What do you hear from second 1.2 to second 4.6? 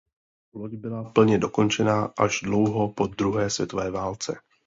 dokončena až dlouho po druhé světové válce.